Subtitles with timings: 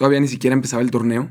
[0.00, 1.30] Todavía ni siquiera empezaba el torneo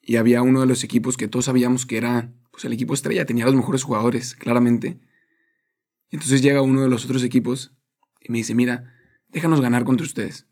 [0.00, 3.26] y había uno de los equipos que todos sabíamos que era pues, el equipo estrella,
[3.26, 4.98] tenía los mejores jugadores, claramente.
[6.10, 7.76] entonces llega uno de los otros equipos
[8.18, 8.94] y me dice, mira,
[9.28, 10.46] déjanos ganar contra ustedes.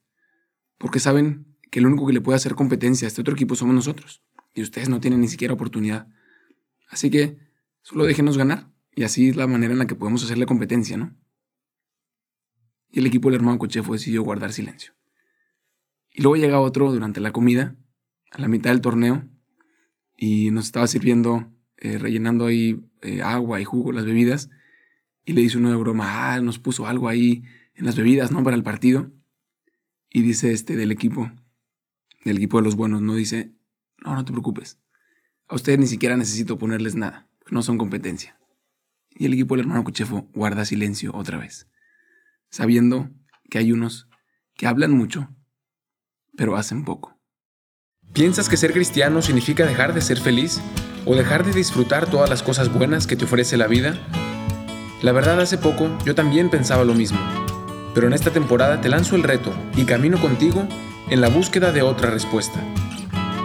[0.76, 3.74] Porque saben que el único que le puede hacer competencia a este otro equipo somos
[3.74, 4.22] nosotros.
[4.52, 6.08] Y ustedes no tienen ni siquiera oportunidad.
[6.90, 7.38] Así que
[7.80, 8.70] solo déjenos ganar.
[8.94, 11.16] Y así es la manera en la que podemos hacerle competencia, ¿no?
[12.90, 14.95] Y el equipo del hermano Cochefo decidió guardar silencio.
[16.16, 17.76] Y luego llega otro durante la comida,
[18.30, 19.28] a la mitad del torneo,
[20.16, 24.48] y nos estaba sirviendo, eh, rellenando ahí eh, agua y jugo, las bebidas,
[25.26, 28.42] y le dice uno de broma, ah, nos puso algo ahí en las bebidas, ¿no?
[28.42, 29.12] Para el partido.
[30.08, 31.30] Y dice este del equipo,
[32.24, 33.52] del equipo de los buenos, no dice,
[34.02, 34.80] no, no te preocupes.
[35.48, 38.38] A ustedes ni siquiera necesito ponerles nada, no son competencia.
[39.10, 41.68] Y el equipo del hermano Cuchefo guarda silencio otra vez,
[42.48, 43.10] sabiendo
[43.50, 44.08] que hay unos
[44.54, 45.35] que hablan mucho,
[46.36, 47.18] pero hacen poco.
[48.12, 50.60] ¿Piensas que ser cristiano significa dejar de ser feliz
[51.04, 53.98] o dejar de disfrutar todas las cosas buenas que te ofrece la vida?
[55.02, 57.18] La verdad, hace poco yo también pensaba lo mismo
[57.96, 60.68] pero en esta temporada te lanzo el reto y camino contigo
[61.08, 62.60] en la búsqueda de otra respuesta.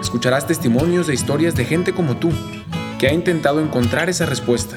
[0.02, 2.34] Escucharás testimonios de historias de gente como tú,
[3.00, 4.76] que ha intentado encontrar esa respuesta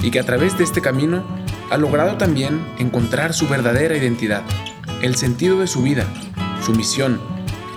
[0.00, 1.24] y que a través de este camino
[1.68, 4.44] ha logrado también encontrar su verdadera identidad,
[5.02, 6.06] el sentido de su vida,
[6.64, 7.20] su misión,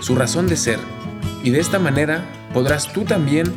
[0.02, 0.80] su razón de ser,
[1.44, 3.48] y de esta manera podrás tú también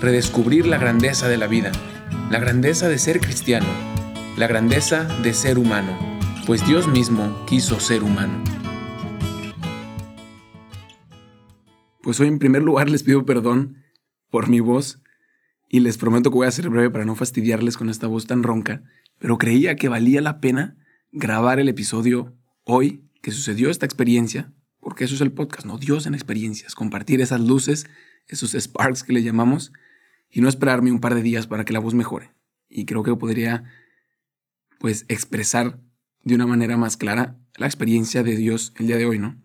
[0.00, 1.72] redescubrir la grandeza de la vida,
[2.30, 3.66] la grandeza de ser cristiano,
[4.36, 6.14] la grandeza de ser humano
[6.46, 8.42] pues Dios mismo quiso ser humano.
[12.02, 13.82] Pues hoy en primer lugar les pido perdón
[14.30, 15.00] por mi voz
[15.70, 18.42] y les prometo que voy a ser breve para no fastidiarles con esta voz tan
[18.42, 18.82] ronca,
[19.18, 20.76] pero creía que valía la pena
[21.12, 24.52] grabar el episodio hoy que sucedió esta experiencia,
[24.84, 27.86] porque eso es el podcast, no Dios en experiencias, compartir esas luces,
[28.28, 29.72] esos sparks que le llamamos,
[30.30, 32.32] y no esperarme un par de días para que la voz mejore.
[32.68, 33.64] Y creo que podría,
[34.78, 35.80] pues, expresar
[36.22, 39.42] de una manera más clara la experiencia de Dios el día de hoy, ¿no?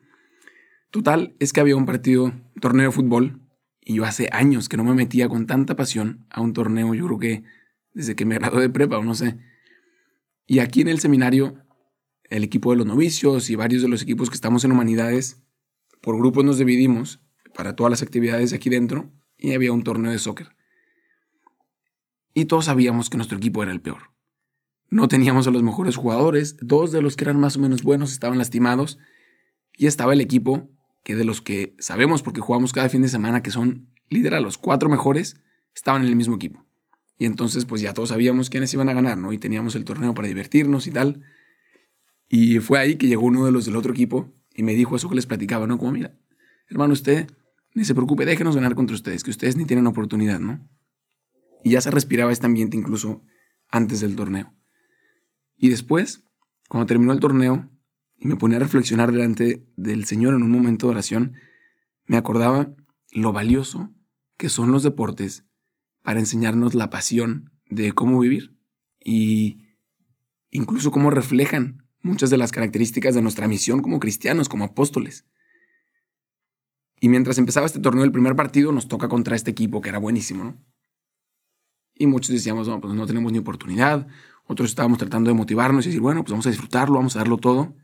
[0.92, 3.40] Total, es que había un partido, torneo de fútbol,
[3.80, 7.06] y yo hace años que no me metía con tanta pasión a un torneo, yo
[7.06, 7.44] creo que
[7.94, 9.38] desde que me gradué de prepa o no sé.
[10.46, 11.64] Y aquí en el seminario,
[12.30, 15.42] el equipo de los novicios y varios de los equipos que estamos en humanidades,
[16.02, 17.20] por grupos nos dividimos
[17.56, 20.56] para todas las actividades aquí dentro y había un torneo de soccer.
[22.34, 24.12] Y todos sabíamos que nuestro equipo era el peor.
[24.90, 28.12] No teníamos a los mejores jugadores, dos de los que eran más o menos buenos
[28.12, 28.98] estaban lastimados
[29.76, 30.70] y estaba el equipo
[31.04, 34.58] que de los que sabemos porque jugamos cada fin de semana que son líder los
[34.58, 35.42] cuatro mejores,
[35.76, 36.66] estaban en el mismo equipo.
[37.18, 39.34] Y entonces pues ya todos sabíamos quiénes iban a ganar, ¿no?
[39.34, 41.22] Y teníamos el torneo para divertirnos y tal.
[42.30, 45.10] Y fue ahí que llegó uno de los del otro equipo y me dijo eso
[45.10, 45.80] que les platicaba, ¿no?
[45.80, 46.16] Como, mira,
[46.70, 47.28] hermano, usted
[47.74, 50.68] ni se preocupe, déjenos ganar contra ustedes, que ustedes ni tienen oportunidad, ¿no?
[51.64, 53.24] Y ya se respiraba este ambiente incluso
[53.68, 54.54] antes del torneo.
[55.58, 56.24] Y después,
[56.68, 57.70] cuando terminó el torneo
[58.18, 61.34] y me ponía a reflexionar delante del Señor en un momento de oración,
[62.06, 62.74] me acordaba
[63.12, 63.92] lo valioso
[64.38, 65.46] que son los deportes
[66.04, 68.58] para enseñarnos la pasión de cómo vivir
[69.00, 69.68] y
[70.50, 75.26] incluso cómo reflejan muchas de las características de nuestra misión como cristianos, como apóstoles.
[77.00, 80.00] Y mientras empezaba este torneo, el primer partido nos toca contra este equipo que era
[80.00, 80.58] buenísimo, ¿no?
[81.96, 84.08] Y muchos decíamos, no, pues no tenemos ni oportunidad,
[84.46, 87.38] otros estábamos tratando de motivarnos y decir, bueno, pues vamos a disfrutarlo, vamos a darlo
[87.38, 87.76] todo.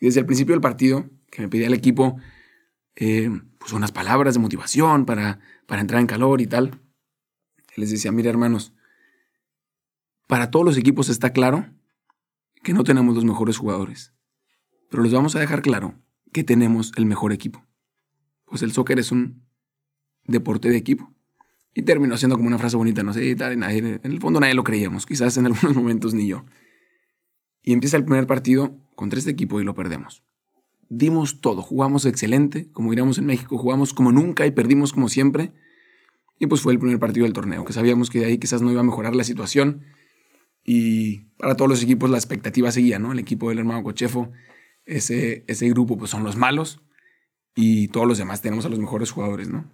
[0.00, 2.16] Y desde el principio del partido, que me pedía el equipo,
[2.94, 6.80] eh, pues unas palabras de motivación para, para entrar en calor y tal,
[7.76, 8.72] les decía, mira hermanos,
[10.26, 11.66] para todos los equipos está claro
[12.66, 14.12] que no tenemos los mejores jugadores,
[14.90, 15.94] pero les vamos a dejar claro
[16.32, 17.64] que tenemos el mejor equipo.
[18.44, 19.46] Pues el soccer es un
[20.24, 21.14] deporte de equipo.
[21.74, 24.64] Y terminó siendo como una frase bonita, no sé, tal, en el fondo nadie lo
[24.64, 26.44] creíamos, quizás en algunos momentos ni yo.
[27.62, 30.24] Y empieza el primer partido contra este equipo y lo perdemos.
[30.88, 35.52] Dimos todo, jugamos excelente, como diríamos en México, jugamos como nunca y perdimos como siempre.
[36.40, 38.72] Y pues fue el primer partido del torneo, que sabíamos que de ahí quizás no
[38.72, 39.84] iba a mejorar la situación.
[40.66, 43.12] Y para todos los equipos la expectativa seguía, ¿no?
[43.12, 44.32] El equipo del hermano Cochefo,
[44.84, 46.80] ese, ese grupo pues son los malos
[47.54, 49.70] y todos los demás tenemos a los mejores jugadores, ¿no?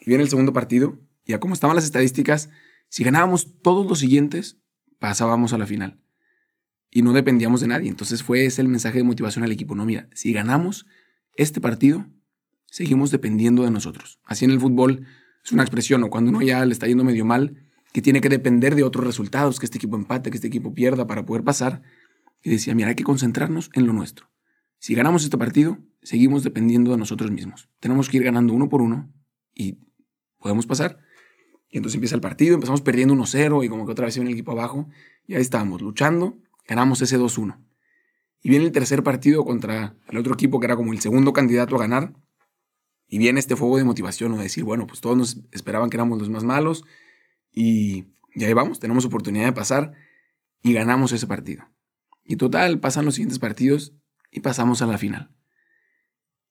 [0.00, 2.48] Y viene el segundo partido ya como estaban las estadísticas,
[2.88, 4.58] si ganábamos todos los siguientes,
[4.98, 6.00] pasábamos a la final.
[6.90, 7.90] Y no dependíamos de nadie.
[7.90, 9.74] Entonces fue ese el mensaje de motivación al equipo.
[9.74, 10.86] No, mira, si ganamos
[11.36, 12.06] este partido,
[12.64, 14.20] seguimos dependiendo de nosotros.
[14.24, 15.06] Así en el fútbol
[15.44, 18.28] es una expresión, o cuando uno ya le está yendo medio mal, que tiene que
[18.28, 21.82] depender de otros resultados, que este equipo empate, que este equipo pierda para poder pasar.
[22.42, 24.30] Y decía, mira, hay que concentrarnos en lo nuestro.
[24.78, 27.68] Si ganamos este partido, seguimos dependiendo de nosotros mismos.
[27.80, 29.12] Tenemos que ir ganando uno por uno
[29.54, 29.78] y
[30.38, 30.98] podemos pasar.
[31.68, 34.34] Y entonces empieza el partido, empezamos perdiendo 1-0 y como que otra vez viene el
[34.34, 34.88] equipo abajo.
[35.26, 37.58] Y ahí estábamos luchando, ganamos ese 2-1.
[38.40, 41.76] Y viene el tercer partido contra el otro equipo que era como el segundo candidato
[41.76, 42.14] a ganar.
[43.08, 45.96] Y viene este fuego de motivación o de decir, bueno, pues todos nos esperaban que
[45.96, 46.84] éramos los más malos.
[47.60, 48.04] Y,
[48.36, 49.92] y ahí vamos, tenemos oportunidad de pasar
[50.62, 51.64] y ganamos ese partido.
[52.22, 53.96] Y total, pasan los siguientes partidos
[54.30, 55.34] y pasamos a la final.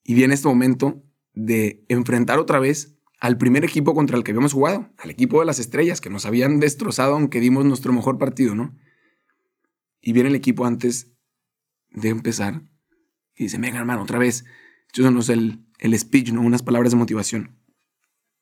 [0.03, 1.01] Y viene este momento
[1.33, 5.45] de enfrentar otra vez al primer equipo contra el que habíamos jugado, al equipo de
[5.45, 8.75] las estrellas, que nos habían destrozado aunque dimos nuestro mejor partido, ¿no?
[10.01, 11.13] Y viene el equipo antes
[11.89, 12.63] de empezar
[13.33, 14.43] y dice, venga hermano, otra vez,
[14.93, 16.41] eso no es el, el speech, ¿no?
[16.41, 17.57] Unas palabras de motivación.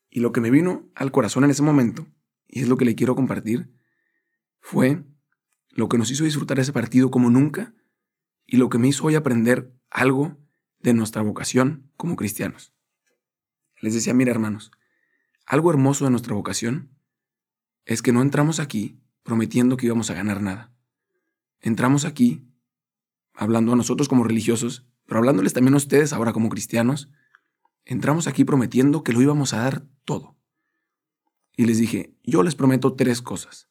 [0.10, 2.08] Y lo que me vino al corazón en ese momento,
[2.48, 3.72] y es lo que le quiero compartir,
[4.60, 5.04] fue
[5.70, 7.74] lo que nos hizo disfrutar ese partido como nunca
[8.46, 10.38] y lo que me hizo hoy aprender algo
[10.80, 12.74] de nuestra vocación como cristianos.
[13.82, 14.72] Les decía, mira hermanos,
[15.46, 16.92] algo hermoso de nuestra vocación
[17.86, 20.74] es que no entramos aquí prometiendo que íbamos a ganar nada.
[21.60, 22.48] Entramos aquí
[23.34, 27.10] hablando a nosotros como religiosos, pero hablándoles también a ustedes ahora como cristianos,
[27.84, 30.38] entramos aquí prometiendo que lo íbamos a dar todo.
[31.58, 33.70] Y les dije, yo les prometo tres cosas,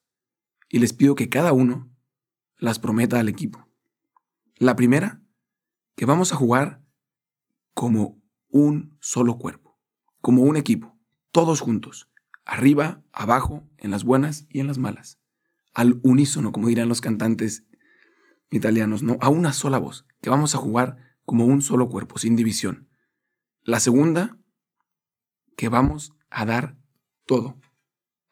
[0.69, 1.91] y les pido que cada uno
[2.59, 3.69] las prometa al equipo.
[4.57, 5.23] La primera,
[5.97, 6.83] que vamos a jugar
[7.75, 9.79] como un solo cuerpo,
[10.21, 10.97] como un equipo,
[11.33, 12.11] todos juntos,
[12.45, 15.21] arriba, abajo, en las buenas y en las malas,
[15.75, 17.67] al unísono, como dirán los cantantes
[18.51, 22.37] italianos, no, a una sola voz, que vamos a jugar como un solo cuerpo, sin
[22.37, 22.89] división.
[23.63, 24.39] La segunda,
[25.57, 26.77] que vamos a dar
[27.27, 27.59] todo,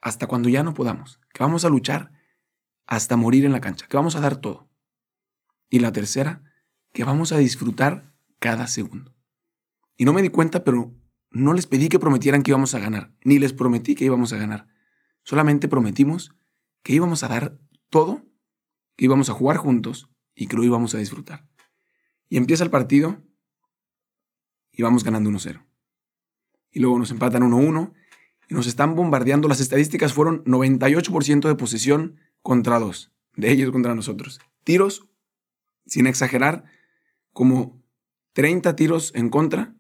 [0.03, 2.13] hasta cuando ya no podamos, que vamos a luchar
[2.87, 4.69] hasta morir en la cancha, que vamos a dar todo.
[5.71, 6.43] Y la tercera,
[6.93, 9.15] que vamos a disfrutar cada segundo.
[9.97, 10.93] Y no me di cuenta, pero
[11.31, 14.37] no les pedí que prometieran que íbamos a ganar, ni les prometí que íbamos a
[14.37, 14.67] ganar.
[15.23, 16.35] Solamente prometimos
[16.83, 17.59] que íbamos a dar
[17.89, 18.27] todo,
[18.97, 21.47] que íbamos a jugar juntos y que lo íbamos a disfrutar.
[22.29, 23.23] Y empieza el partido
[24.73, 25.65] y vamos ganando 1-0.
[26.73, 27.95] Y luego nos empatan 1-1
[28.49, 29.49] y nos están bombardeando.
[29.49, 34.41] Las estadísticas fueron 98% de posesión contra dos, de ellos contra nosotros.
[34.65, 35.09] Tiros,
[35.87, 36.65] sin exagerar,
[37.33, 37.83] como
[38.35, 39.75] 30 tiros en contra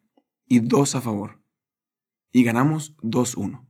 [0.47, 1.41] y 2 a favor.
[2.33, 3.67] Y ganamos 2-1.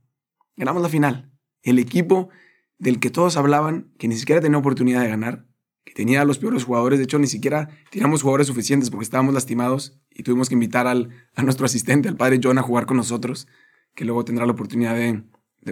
[0.55, 1.31] Ganamos la final.
[1.61, 2.29] El equipo
[2.77, 5.47] del que todos hablaban, que ni siquiera tenía oportunidad de ganar,
[5.85, 9.99] que tenía los peores jugadores, de hecho ni siquiera teníamos jugadores suficientes porque estábamos lastimados
[10.09, 13.47] y tuvimos que invitar al, a nuestro asistente, al padre John, a jugar con nosotros,
[13.95, 15.23] que luego tendrá la oportunidad de,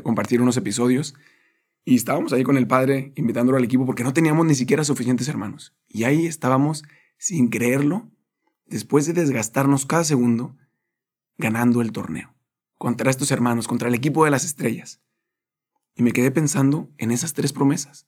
[0.03, 1.15] compartir unos episodios.
[1.83, 5.27] Y estábamos ahí con el padre invitándolo al equipo porque no teníamos ni siquiera suficientes
[5.27, 5.75] hermanos.
[5.87, 6.83] Y ahí estábamos,
[7.17, 8.11] sin creerlo,
[8.65, 10.55] después de desgastarnos cada segundo,
[11.37, 12.33] ganando el torneo.
[12.77, 15.01] Contra estos hermanos, contra el equipo de las estrellas.
[15.95, 18.07] Y me quedé pensando en esas tres promesas.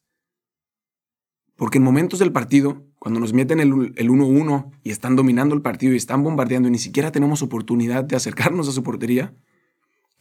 [1.55, 5.93] Porque en momentos del partido, cuando nos meten el 1-1 y están dominando el partido
[5.93, 9.35] y están bombardeando y ni siquiera tenemos oportunidad de acercarnos a su portería,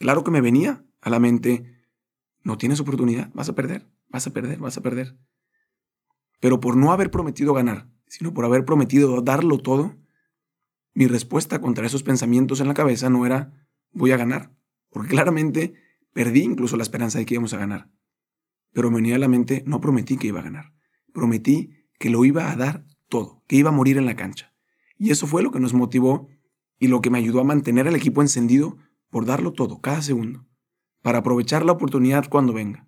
[0.03, 1.63] claro que me venía a la mente
[2.43, 5.17] no tienes oportunidad, vas a perder, vas a perder, vas a perder.
[6.41, 9.95] Pero por no haber prometido ganar, sino por haber prometido darlo todo,
[10.93, 14.51] mi respuesta contra esos pensamientos en la cabeza no era voy a ganar,
[14.89, 15.75] porque claramente
[16.11, 17.89] perdí incluso la esperanza de que íbamos a ganar.
[18.73, 20.73] Pero me venía a la mente, no prometí que iba a ganar,
[21.13, 24.53] prometí que lo iba a dar todo, que iba a morir en la cancha.
[24.97, 26.27] Y eso fue lo que nos motivó
[26.77, 28.77] y lo que me ayudó a mantener al equipo encendido
[29.13, 30.47] por darlo todo, cada segundo
[31.03, 32.87] para aprovechar la oportunidad cuando venga.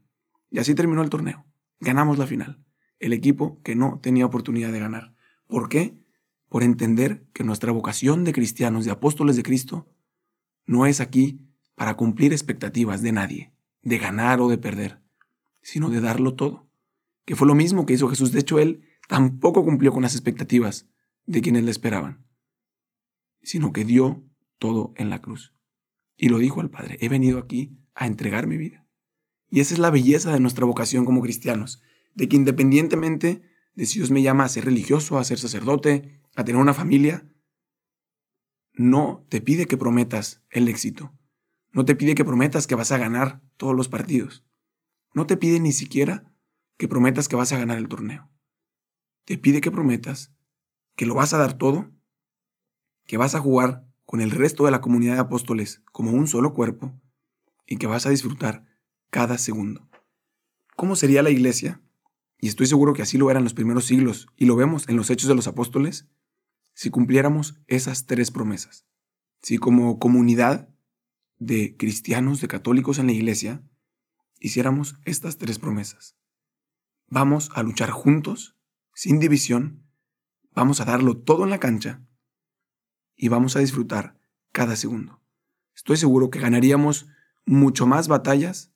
[0.50, 1.46] Y así terminó el torneo.
[1.80, 2.64] Ganamos la final.
[2.98, 5.14] El equipo que no tenía oportunidad de ganar.
[5.48, 6.00] ¿Por qué?
[6.50, 9.88] Por entender que nuestra vocación de cristianos, de apóstoles de Cristo,
[10.66, 11.42] no es aquí
[11.76, 15.02] para cumplir expectativas de nadie, de ganar o de perder,
[15.62, 16.70] sino de darlo todo.
[17.26, 18.32] Que fue lo mismo que hizo Jesús.
[18.32, 20.88] De hecho, él tampoco cumplió con las expectativas
[21.26, 22.26] de quienes le esperaban,
[23.44, 24.24] sino que dio
[24.58, 25.55] todo en la cruz.
[26.18, 28.86] Y lo dijo al Padre, he venido aquí a entregar mi vida.
[29.50, 31.82] Y esa es la belleza de nuestra vocación como cristianos,
[32.14, 33.42] de que independientemente
[33.74, 37.30] de si Dios me llama a ser religioso, a ser sacerdote, a tener una familia,
[38.74, 41.14] no te pide que prometas el éxito.
[41.72, 44.46] No te pide que prometas que vas a ganar todos los partidos.
[45.14, 46.34] No te pide ni siquiera
[46.78, 48.30] que prometas que vas a ganar el torneo.
[49.26, 50.34] Te pide que prometas
[50.96, 51.92] que lo vas a dar todo,
[53.06, 56.54] que vas a jugar con el resto de la comunidad de apóstoles como un solo
[56.54, 56.98] cuerpo
[57.68, 58.66] y que vas a disfrutar
[59.10, 59.90] cada segundo.
[60.78, 61.82] ¿Cómo sería la iglesia?
[62.40, 64.96] Y estoy seguro que así lo era en los primeros siglos y lo vemos en
[64.96, 66.08] los hechos de los apóstoles,
[66.74, 68.86] si cumpliéramos esas tres promesas.
[69.42, 70.70] Si como comunidad
[71.38, 73.64] de cristianos, de católicos en la iglesia,
[74.40, 76.16] hiciéramos estas tres promesas.
[77.10, 78.56] Vamos a luchar juntos,
[78.94, 79.84] sin división,
[80.54, 82.06] vamos a darlo todo en la cancha
[83.16, 84.18] y vamos a disfrutar
[84.52, 85.22] cada segundo.
[85.76, 87.08] Estoy seguro que ganaríamos
[87.46, 88.72] mucho más batallas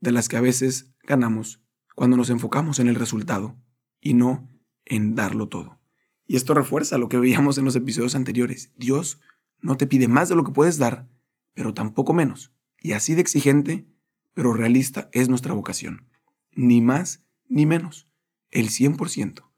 [0.00, 1.62] de las que a veces ganamos
[1.94, 3.56] cuando nos enfocamos en el resultado
[4.00, 4.48] y no
[4.84, 5.80] en darlo todo.
[6.26, 8.72] Y esto refuerza lo que veíamos en los episodios anteriores.
[8.76, 9.20] Dios
[9.60, 11.08] no te pide más de lo que puedes dar,
[11.54, 12.52] pero tampoco menos.
[12.78, 13.86] Y así de exigente,
[14.32, 16.08] pero realista es nuestra vocación.
[16.52, 18.08] Ni más ni menos.
[18.50, 19.50] El 100%.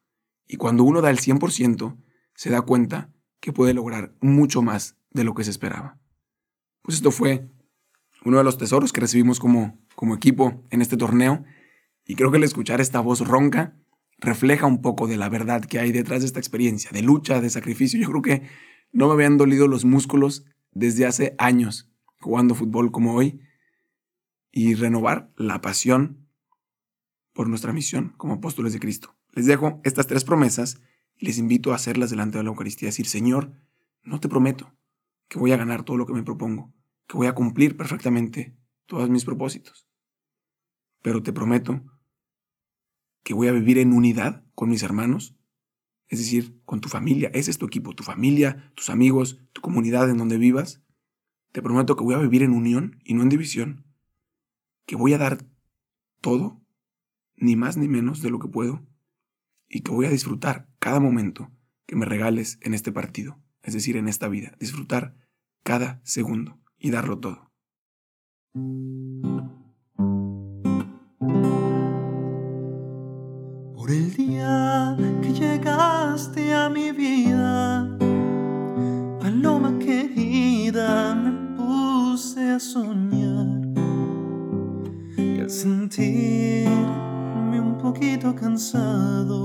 [0.48, 1.96] Y cuando uno da el 100%,
[2.34, 3.12] se da cuenta
[3.42, 5.98] que puede lograr mucho más de lo que se esperaba.
[6.80, 7.50] Pues esto fue
[8.24, 11.44] uno de los tesoros que recibimos como, como equipo en este torneo.
[12.06, 13.76] Y creo que el escuchar esta voz ronca
[14.18, 17.50] refleja un poco de la verdad que hay detrás de esta experiencia, de lucha, de
[17.50, 18.00] sacrificio.
[18.00, 18.48] Yo creo que
[18.92, 23.40] no me habían dolido los músculos desde hace años jugando fútbol como hoy
[24.52, 26.28] y renovar la pasión
[27.32, 29.16] por nuestra misión como apóstoles de Cristo.
[29.32, 30.80] Les dejo estas tres promesas
[31.22, 32.88] les invito a hacerlas delante de la Eucaristía.
[32.88, 33.52] Decir, Señor,
[34.02, 34.76] no te prometo
[35.28, 36.74] que voy a ganar todo lo que me propongo,
[37.06, 39.86] que voy a cumplir perfectamente todos mis propósitos.
[41.00, 41.80] Pero te prometo
[43.22, 45.36] que voy a vivir en unidad con mis hermanos,
[46.08, 47.30] es decir, con tu familia.
[47.32, 50.82] Ese es tu equipo, tu familia, tus amigos, tu comunidad en donde vivas.
[51.52, 53.86] Te prometo que voy a vivir en unión y no en división,
[54.86, 55.46] que voy a dar
[56.20, 56.60] todo,
[57.36, 58.84] ni más ni menos de lo que puedo,
[59.68, 61.48] y que voy a disfrutar cada momento
[61.86, 65.14] que me regales en este partido, es decir, en esta vida, disfrutar
[65.62, 67.52] cada segundo y darlo todo.
[73.76, 77.96] Por el día que llegaste a mi vida,
[79.20, 83.68] paloma querida, me puse a soñar
[85.16, 86.66] y al sentirme
[87.60, 89.44] un poquito cansado,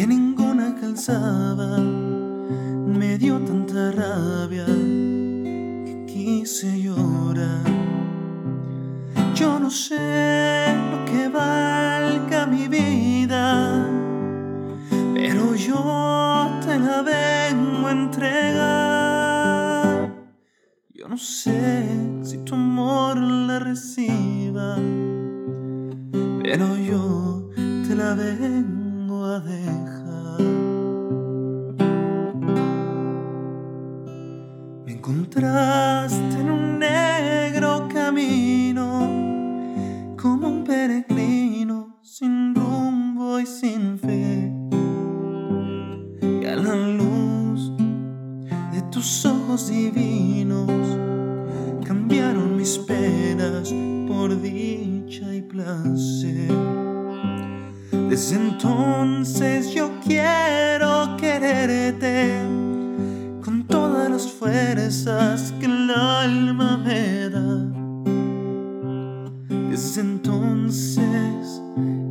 [0.00, 7.66] que ninguna calzaba, me dio tanta rabia que quise llorar.
[9.34, 13.86] Yo no sé lo que valga mi vida,
[15.12, 18.70] pero yo te la vengo a entregar.
[20.94, 21.84] Yo no sé
[22.22, 24.78] si tu amor la reciba,
[26.42, 27.50] pero yo
[27.86, 28.89] te la vengo
[34.84, 39.06] Me encontraste en un negro camino,
[40.20, 44.52] como un peregrino sin rumbo y sin fe.
[46.20, 47.70] Y a la luz
[48.72, 50.98] de tus ojos divinos
[51.86, 53.72] cambiaron mis penas
[54.08, 56.79] por dicha y placer.
[58.10, 62.40] Desde entonces yo quiero quererte
[63.40, 67.70] con todas las fuerzas que el alma me da.
[69.70, 71.62] Desde entonces,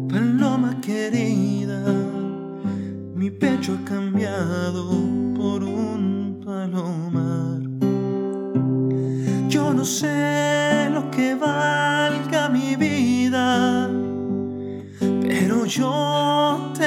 [0.08, 1.84] paloma querida,
[3.14, 4.90] mi pecho ha cambiado
[5.36, 7.60] por un palomar.
[9.50, 11.19] Yo no sé lo que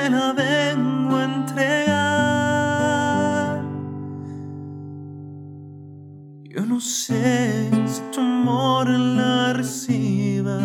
[0.03, 1.93] te la vengo a entregar.
[6.43, 10.59] Yo no sé si tu amor la reciba,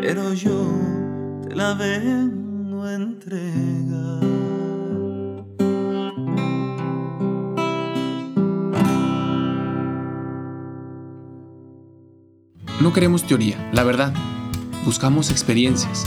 [0.00, 0.66] pero yo
[1.46, 4.22] te la vengo a entregar.
[12.80, 14.14] No queremos teoría, la verdad.
[14.86, 16.06] Buscamos experiencias.